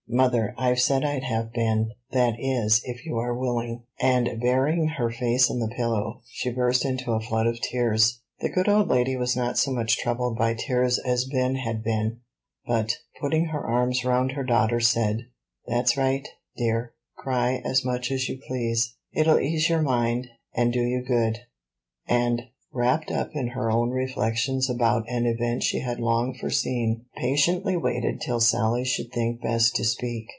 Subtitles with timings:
[0.13, 5.09] "Mother, I've said I'd have Ben, that is, if you are willing," and, burying her
[5.09, 8.19] face in the pillow, she burst into a flood of tears.
[8.41, 12.17] The good old lady was not so much troubled by tears as Ben had been,
[12.67, 15.27] but, putting her arms round her daughter, said,
[15.65, 16.27] "That's right,
[16.57, 21.37] dear; cry as much as you please; it'll ease your mind, and do you good;"
[22.05, 22.41] and,
[22.73, 28.21] wrapped up in her own reflections about an event she had long foreseen, patiently waited
[28.21, 30.29] till Sally should think best to speak.